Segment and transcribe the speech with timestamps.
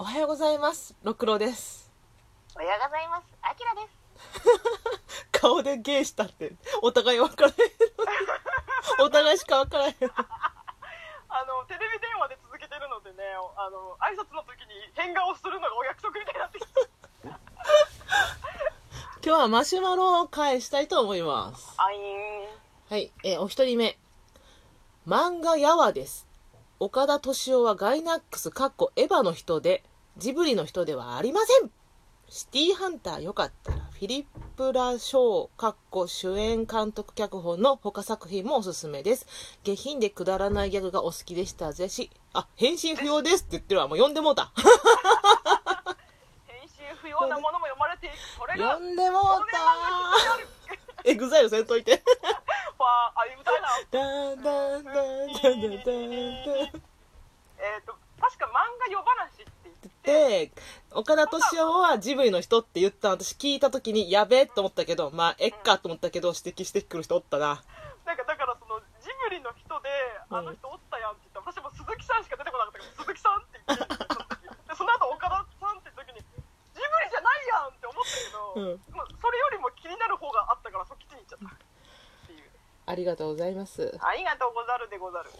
[0.00, 0.94] おはようございます。
[1.02, 1.90] 六郎です。
[2.54, 3.24] おはようございます。
[3.42, 5.26] あきらです。
[5.34, 6.52] 顔でゲイしたって
[6.82, 7.56] お互い分からへん。
[9.04, 9.94] お互いしか分からへん。
[11.28, 13.24] あのテレビ電話で続けてるのでね
[13.56, 16.70] あの挨拶の時に変顔するのがお約束みたいになってきて
[17.26, 17.40] 今
[19.22, 21.76] 日はマシュマロを返したいと思います。
[21.76, 23.98] はい、えーお一人目。
[25.08, 26.27] 漫画やわです
[26.80, 29.82] 岡田敏夫はガイナックスかっこエヴァの人で
[30.16, 31.70] ジブリの人ではありません。
[32.28, 34.26] シティーハンターよかったらフィリッ
[34.56, 39.26] プ・ラ・ショーかっこ主演監督脚本の他作品もおすすめです。
[39.64, 41.88] 下品でくだらないギャグがお好きでしたぜ。
[41.88, 43.88] しあ返信不要ですって言ってるわ。
[43.88, 44.52] もう読んでもうた
[46.46, 49.24] 編集不要なものも読まれていくそれが読んでもう
[51.04, 52.04] たエグザイルせんといて
[52.78, 53.66] ファーあ歌いな。
[57.58, 59.90] えっ、と確か漫画夜話って言って
[60.46, 60.52] で
[60.94, 67.64] 岡田斗司夫はジブリの人って言ったの私聞いた時にやべえと思ったけどまあえっかと思ったけど指摘してくる人おったな。
[68.06, 69.90] なんかだからそのジブリの人で
[70.30, 78.97] あの人おったやんって言ったら私も鈴木さんしか出てこなかったから鈴木さんって言ってその後岡田さんって時にジブリじゃないやんって思ったけど、うん
[82.88, 85.30] ありがとうございます、ありがとうござるでござる。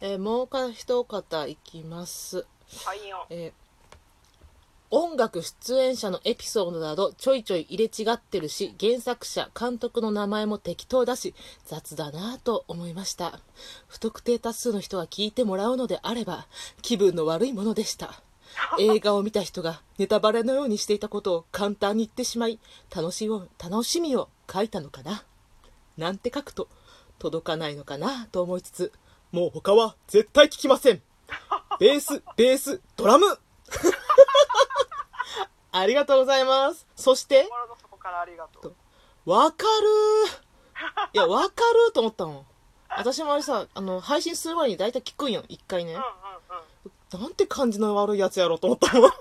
[0.00, 2.46] えーもうか一方いきます。
[2.84, 3.26] はいよ。
[3.30, 3.68] えー
[4.90, 11.34] 音楽出演者のエピソードなどちょいちょい入れ違ってるし原作者監督の名前も適当だし
[11.66, 13.38] 雑だなぁと思いました。
[13.86, 16.46] 不特定多数の人が聞いてもらうのであれば
[16.80, 18.22] 気分の悪いものでした。
[18.78, 22.58] 映画を見た人がネタバレのようにしていたことを簡単に言ってしまい
[22.94, 25.22] 楽しを楽しみを書いたのかな
[25.98, 26.68] なんて書くと
[27.18, 28.92] 届かないのかなと思いつつ
[29.32, 31.02] もう他は絶対聞きません。
[31.78, 33.26] ベースベースドラム。
[35.70, 36.86] ありがとうございます。
[36.96, 37.46] そして
[39.26, 41.16] わかるー。
[41.16, 42.46] いやわかると思ったもん
[42.90, 45.44] 私もあれさあの配信する前に大体聞くんよ。
[45.48, 45.92] 一回ね。
[45.94, 46.18] うんうんうん。
[47.08, 49.16] なんて感じの悪いやつやろうと思ったもん、そ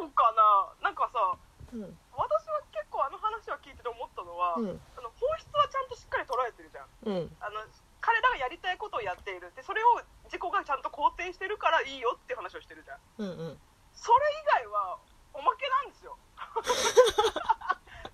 [0.00, 1.36] うかななんかさ
[1.74, 1.84] うん
[2.16, 7.60] 私は結構あの話を聞いてて思ったのは、うんあの本質はちゃんとしっかり捉えてるじゃんうん、あの
[8.00, 13.58] 彼らがやりたいことをやっているでそれを自己がちゃんと肯定してるからいいよっていう話をしてるじゃんうんうん
[13.92, 14.24] それ
[14.64, 14.96] 以外は
[15.34, 16.16] おまけなんですよ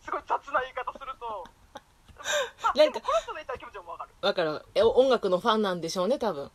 [0.02, 1.46] すごい雑な言い方すると
[2.62, 3.96] まあなんかでもこの人の言いたい気持ちも
[4.28, 6.44] わかるわかるえ音楽のファンなんでしょうね多分。
[6.44, 6.50] うん。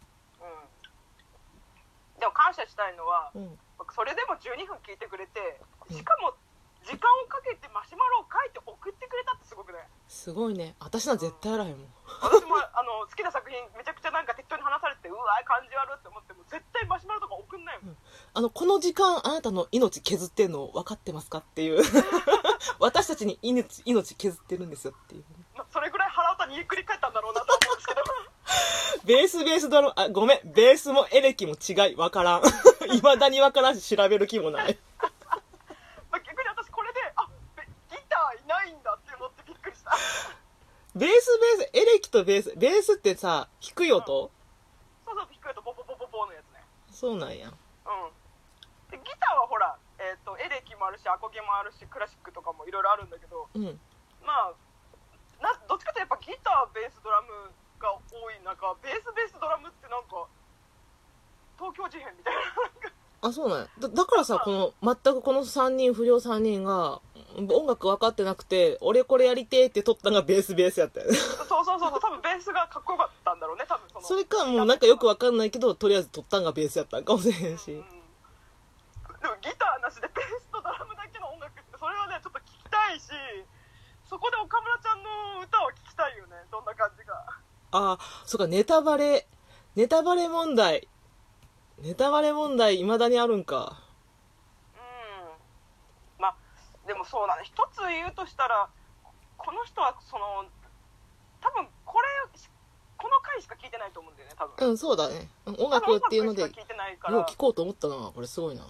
[2.19, 3.57] でも感謝したいのはうん。
[3.94, 5.97] それでも12分聞いてくれてうん。
[5.97, 6.33] しかも
[6.83, 9.79] 時間をかけてマシュマロを書いて送ってくれたってすごくね。
[10.07, 10.75] すごいね。
[10.79, 11.88] 私なん絶対やらへんもん。
[12.22, 17.97] 私もあの好きな作品めちゃくちゃなんか適当に話されてうわ感じ悪って思っても絶対マシュマロとか送んないもん、
[18.33, 21.81] あのこの時間あなたの命削ってんの分かってますかっていう。
[22.79, 25.25] 私たちに命命削ってるんですよっていう。
[25.56, 27.43] まあ、それぐらい腹歌にゆっくり返ったんだろうな
[29.06, 32.41] ベースベースドラムあごめんベースもエレキも違い分からん。
[32.96, 34.80] いまだに分からんし調べる気もない。
[36.09, 39.92] まあ逆に私これであべギターいないんだって思ってびっくりした。
[40.96, 44.31] ベースベースエレキとベースベースってさ低い音、
[45.06, 46.63] そうそう低いとボボボボボのやつね。
[46.90, 47.50] そうなんや。
[47.50, 47.56] うん。
[48.90, 53.81] でギターはほら、えー、とエレキもあるしアコギもあるしクラシックとかもいろいろあるんだけどうん。
[54.24, 54.53] まあ
[55.42, 57.62] などっちかというとやっぱギターベースドラムが
[58.13, 60.28] 多い中ベースベースドラムってなんか
[61.57, 62.41] 東京事変みたいな。
[63.25, 63.68] あそうなんや。
[63.79, 67.01] だだからさこの全くこの3人不良3人が
[67.38, 71.16] 音楽分かってなくて俺これやりてーって撮ったのがベースベースやったよね。
[71.16, 74.01] そうそうそうそう多分ベースがかっこよかったんだろうね多分その。
[74.06, 77.72] それかもうなんかよく分かんないけどとりあえず撮ったんがベースやったんかもしれへんし。
[77.72, 77.81] うん。
[77.81, 83.07] でもギターなしでベースとドラムだけの音楽ってそれはねちょっと聞きたいし
[84.03, 87.16] そこで岡村ちゃんの歌を聞きたいよねどんな感じか
[87.73, 89.28] ああそうかネタバレ
[89.75, 90.88] ネタバレ問題。
[91.81, 93.81] ネタバレ問題いまだにあるんか。
[94.75, 96.21] うん。
[96.21, 96.36] まあ
[96.88, 97.42] でもそうだね。
[97.44, 98.69] 一つ言うとしたら
[99.36, 100.45] この人はその
[101.42, 102.07] 多分これ
[102.95, 104.69] この回しか聞いてないと思うんだよね多分。
[104.69, 105.27] うんそうだね。
[105.48, 107.18] うん音楽っていうのでよ多分音楽しか聞いてないから。
[107.18, 108.62] う聞こうと思ったなこれすごいな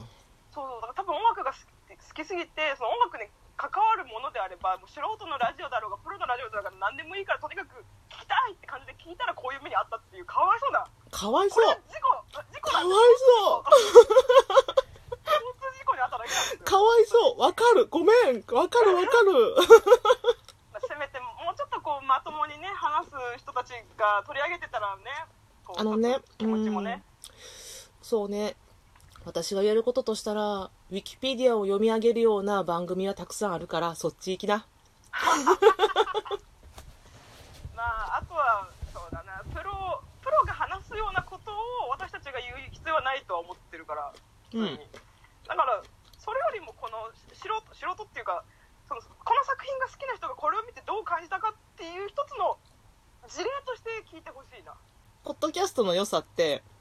[0.55, 1.63] そうそうだから多分音楽が好き
[2.07, 3.27] 好きすぎてその音楽に
[3.63, 7.79] 関わるものであればもう素人のラジオだろうがプロのラジオだろうが何でもいいからとにかく
[8.11, 10.83] 聞きたいって感じで聞いたらこういう目にあったっていうかわいそうな。
[11.07, 11.71] かわいそう。
[11.87, 12.11] 事故
[12.51, 13.71] 事故かわいそう。
[15.23, 16.67] 交通事故にあっただけなんですよ。
[16.67, 17.39] かわいそう。
[17.39, 17.87] わかる。
[17.87, 18.43] ごめん。
[18.51, 19.55] わかるわかる。
[20.75, 25.07] まあせめてもうちょっとこうまともにね話す人たちが取り上げてたらね
[25.77, 27.01] あのね気持ちもね。
[28.01, 28.57] そうね
[29.25, 34.65] 私がやることとしたらウィキペディアを読み上げるような番組はたくさんあるからそっち行きな。
[37.75, 39.43] まああとはそうだな。
[39.53, 44.13] プロプロが話すようなことを私たちが言う必要はないとは思ってるから
[44.53, 44.79] うん。
[45.47, 45.81] だから
[46.19, 48.43] それよりもこの素人素人っていうか
[48.87, 52.57] そのこの作品が好きな人がこれを見てどう感じたかっていう一つの
[53.27, 54.73] 事例として聞いてほしいな。
[55.23, 56.72] ポッドキャストの良さってうん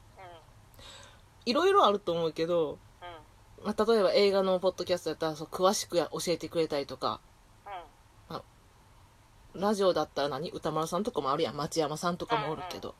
[1.44, 2.79] いろいろあると思うけど、
[3.61, 3.67] うん。
[3.67, 7.21] まあ、例えば映画のポッドキャストやったらそう詳しくや教えてくれたりとか。
[8.31, 9.61] うん。
[9.61, 10.50] ラジオだったら何？
[10.50, 11.56] 歌丸さんとかもあるやん。
[11.56, 12.94] 町山さんとかもおるけど、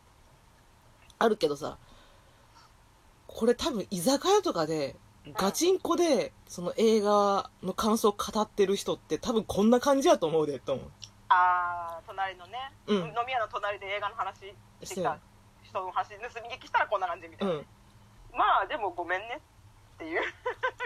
[1.19, 1.79] あるけどさ
[3.27, 4.97] これ多分居酒屋とかで
[5.35, 10.87] ガチンコでその映画の感想を語ってる人って多分こんな感じやと思うでと思う。
[11.31, 12.97] ああ隣のね、うん。
[12.99, 14.55] 飲み屋の隣で映画の話して
[14.85, 15.19] してきた
[15.63, 17.67] 人の話盗み聞きしたらこんな感じみたいな、うん
[18.33, 19.41] まあでもごめんね
[19.95, 20.23] っていう。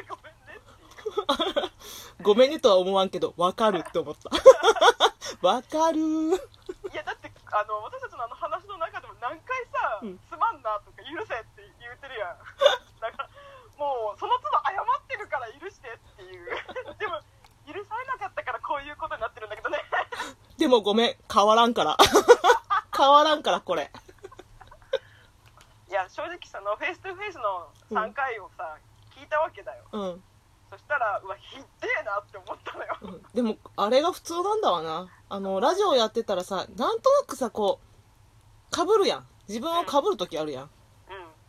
[0.08, 2.22] ごめんねっていう。
[2.22, 4.30] ごめんねとは思わんけどわかるって思った。
[5.46, 6.00] わかる。
[6.00, 10.18] いやだってあの私たちのあの話の中でも何回さ「うん。
[10.28, 12.38] すまんな」とか「許せ」って言うてるやん。
[13.00, 13.28] だから
[13.78, 16.50] もうその都度謝ってるから許してっていう。
[16.98, 17.20] でも
[17.66, 19.78] 許されなかったからこういうことになってるんだけどね。
[20.58, 21.96] でもごめん変わらんから。
[22.96, 23.82] 変わらんからこれ。
[23.84, 23.95] い
[25.96, 28.76] や正直そのフェイストゥフェイスの3回をさ、
[29.16, 29.84] 聞いたわけだよ。
[29.92, 30.22] うん。
[30.70, 32.96] そしたらうわひってえなって思ったのよ。
[33.02, 33.22] うん。
[33.34, 35.08] でもあれが普通なんだわな。
[35.28, 39.26] あのラジオやってたらさなんとなくさこうかぶるやん。
[39.48, 40.64] 自分をかぶる時あるやん。
[40.64, 40.68] うん。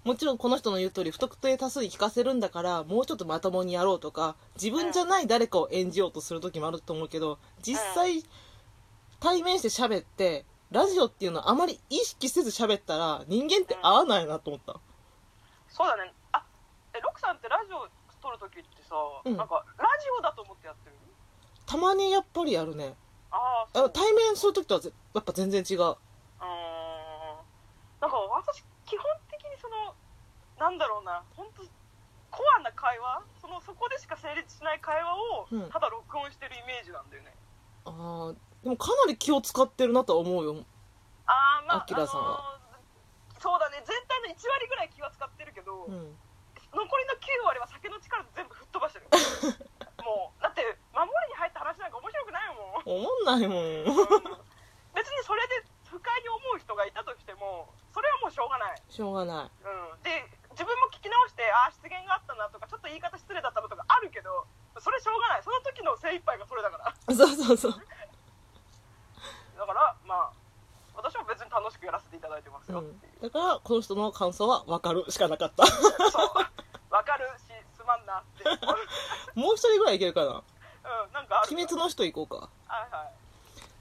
[0.05, 8.23] もちろんこの人の言う通り不特定多数に聞かせるんだからもうちょっとまともにやろうとか自分じゃない誰かを演じようとする時もあると思うけど実際
[9.19, 14.75] 対面して喋ってラジオっていうのはあまり意識せず喋ったら人間って合わないなと思った。
[15.69, 16.13] そうだね。
[16.33, 16.43] あ
[16.93, 17.87] えロクさんってラジオ
[18.21, 19.37] 撮るときってさ、うん。
[19.37, 20.95] なんかラジオだと思ってやってる？
[21.65, 22.95] たまにやっぱりやるね。
[23.31, 23.83] ああそう。
[23.83, 25.77] あの対面する時とはぜやっぱ全然違う。
[25.79, 25.95] うーん。
[28.01, 29.95] なんか私基本的にその
[30.59, 31.63] なんだろうな本当
[32.29, 33.23] コアな会話？
[33.39, 35.69] そのそこでしか成立しない会話をうん。
[35.69, 37.33] ただ録音してるイメージなんだよね、
[37.85, 38.35] あー
[38.67, 40.59] でもかなり気を使ってるなとは思うよ。
[41.23, 42.59] ああまあアキラさんは。
[42.59, 43.79] あのーそうだね。
[43.85, 46.11] 全体の1割ぐらい気は使ってるけど、うん。
[46.75, 49.07] 残りの9割は酒の力で全部吹っ飛ばしてる。
[50.03, 53.07] もうだって守りに入った話なんか面白くないもん。
[53.07, 54.43] 思んないもん。
[54.99, 58.81] 別にそれで不快に思う人がいたとしてもそれはもうしょうがない。
[58.89, 59.51] しょうがない。
[59.63, 64.45] うん、で自分も聞き直してああ失言があったなとかちょっと言い方失礼だったなとかあるけど
[64.79, 65.43] それしょうがない。
[65.43, 66.77] その時の精一杯がそれだか
[67.07, 67.15] ら。
[67.15, 67.71] そうそうそう、
[69.57, 70.31] だからまあ
[70.95, 72.75] 私は別に楽しくやらせていただいてますうん。
[72.75, 75.65] よっていう、、だからこの人の感想は分かるしかなかった。
[75.65, 75.83] そう。
[76.93, 77.43] わかるし
[77.75, 78.43] すまんなって。
[78.43, 78.53] う
[79.39, 80.43] んもう一人ぐらいいけるかな。
[81.13, 81.53] なんかある。
[81.55, 82.49] 鬼滅の人行こうか。
[82.67, 83.13] はいはい。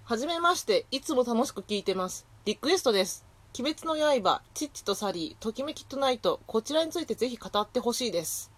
[0.05, 2.27] はじめましていつも楽しく聞いてます。
[2.45, 3.25] リクエストです。
[3.59, 8.53] 鬼滅の刃チッチとサリーときめきトゥナイトこちらについてぜひ語ってほしいです。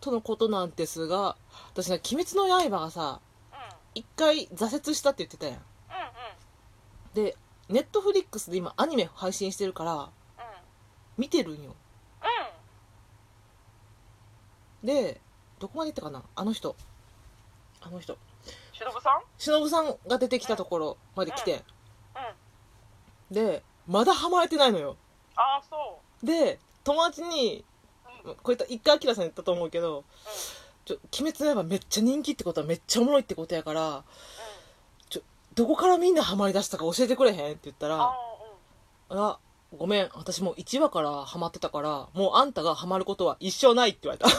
[0.00, 1.36] とのことなんですが
[1.72, 3.20] 私ね鬼滅の刃がさ
[3.52, 3.58] うん。
[3.94, 5.54] 一回挫折したって言ってたやん。
[5.54, 5.62] うん
[7.18, 7.24] うん。
[7.24, 7.36] で
[7.74, 10.08] ネットフリックスで今アニメ配信してるからうん。
[11.18, 11.74] 見てるんよ。
[14.82, 14.86] うん。
[14.86, 15.20] で
[15.58, 16.22] どこまで行ったかな？
[16.36, 16.76] あの人。
[17.80, 18.16] あの人。
[18.72, 19.22] しのぶさん？
[19.38, 21.64] 忍さんが出てきたところまで来て。
[23.30, 23.34] うん。
[23.34, 24.96] でまだハマれてないのよ。
[25.34, 26.26] ああそう。
[26.26, 27.64] で友達に
[28.44, 30.04] こういった一回アキラさん言ったと思うけど
[30.86, 34.04] 「ちょ鬼滅の刃めっちゃ人気ってことはめっちゃおもろいってことやから
[35.54, 38.14] どこからみんなハマりだしたか教えてくれへん?」って言ったらああ
[39.10, 39.38] 「あ
[39.76, 44.26] ごめん私もう1話からハマってたからもうあんたがハマることは一生ない」って言われた。
[44.26, 44.38] うんあ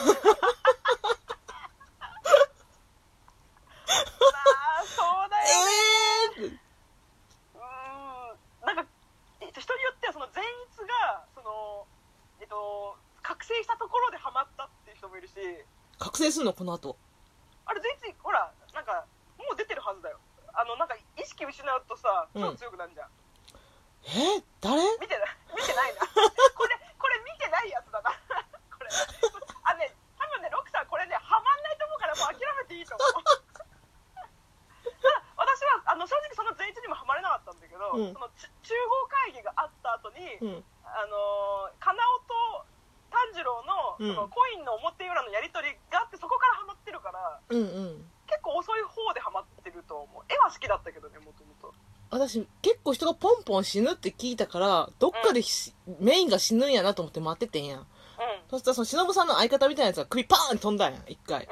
[4.80, 5.72] あそうだよね。
[6.38, 7.60] えーってうー
[8.64, 8.66] ん。
[8.66, 8.90] なんか、
[9.40, 11.86] えっと、人によってはその前逸がその、
[12.40, 15.34] えっと、覚醒したところでハマったっていう人もいるし。
[15.98, 16.52] 覚醒すんの？
[16.52, 16.96] この後。
[17.64, 19.06] あれ前逸ほらなんか
[19.38, 20.18] もう出てるはずだよ。
[20.54, 20.95] あのなんか意
[21.36, 23.12] 識失うとさ超強くなるじゃん、
[24.08, 24.40] え？
[24.40, 24.80] ー、誰？
[24.96, 25.36] 見てない。
[25.52, 26.00] 見てないな。
[26.56, 28.08] これこれ見てないやつだな。
[28.72, 28.88] これ。
[29.68, 33.08] あね多分ねロクさんこれねハマんないと思うからもう諦めていいと思う。
[35.36, 38.14] 私はあの正直その前日にもハマれなかったんだけど、うん。
[38.14, 40.64] そのち中合会議があった後に、うん。
[40.84, 42.64] あのー、カナオと
[43.10, 44.14] 炭治郎のうん。
[44.14, 47.62] そのコインの表裏のやり取りがあってそこからハマってるからうんう
[48.00, 48.10] ん。
[48.26, 50.24] 結構遅い方でハマってると思う。
[50.32, 51.18] 絵は好きだったけどね
[52.18, 57.84] 私結構人がポンポン死ぬって聞いたからどっかで、うん、メインが死ぬんやなと思って待っててんや、うん、
[58.50, 61.48] そしたらその忍さんの相方みたいなやつが首パーンって飛んだんや一回、うんうん、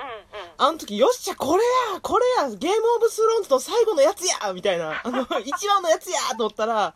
[0.56, 5.00] あの時よっしゃこれやこれやゲームオブスローンズの最後のやつやみたいな。
[5.04, 6.94] あの 一番のやつやと思ったら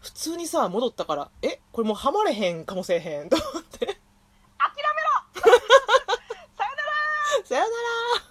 [0.00, 3.86] 普通にさ戻ったからえこれもうハマれへんかもせえへんと思って。
[3.86, 5.54] 諦めろ。
[6.54, 7.44] さよなら。
[7.44, 8.22] さよなら。